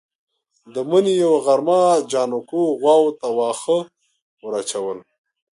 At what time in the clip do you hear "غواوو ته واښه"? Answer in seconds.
2.79-3.79